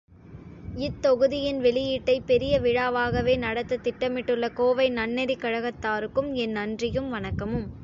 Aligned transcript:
இத்தொகுதியின் 0.75 1.59
வெளியீட்டைப் 1.59 2.25
பெரிய 2.25 2.61
விழாவாகவே 2.61 3.37
நடத்தத் 3.37 3.83
திட்டமிட்டுள்ள 3.83 4.53
கோவை 4.53 4.89
நன்னெறிக் 4.89 5.41
கழகத்தாருக்கும் 5.41 6.33
என் 6.33 6.51
நன்றியும் 6.51 7.13
வணக்கமும். 7.13 7.69